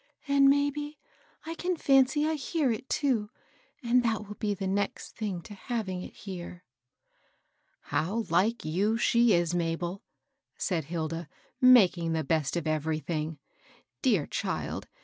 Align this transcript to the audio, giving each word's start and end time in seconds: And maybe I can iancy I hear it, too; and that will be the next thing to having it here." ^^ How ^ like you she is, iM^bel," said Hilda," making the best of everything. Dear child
And 0.27 0.49
maybe 0.49 0.97
I 1.45 1.53
can 1.53 1.75
iancy 1.77 2.25
I 2.27 2.33
hear 2.33 2.71
it, 2.71 2.89
too; 2.89 3.29
and 3.83 4.01
that 4.01 4.25
will 4.27 4.33
be 4.33 4.55
the 4.55 4.65
next 4.65 5.15
thing 5.15 5.43
to 5.43 5.53
having 5.53 6.01
it 6.01 6.15
here." 6.15 6.63
^^ 7.85 7.87
How 7.89 8.23
^ 8.23 8.31
like 8.31 8.65
you 8.65 8.97
she 8.97 9.33
is, 9.35 9.53
iM^bel," 9.53 9.99
said 10.57 10.85
Hilda," 10.85 11.27
making 11.77 12.13
the 12.13 12.23
best 12.23 12.57
of 12.57 12.65
everything. 12.65 13.37
Dear 14.01 14.25
child 14.25 14.87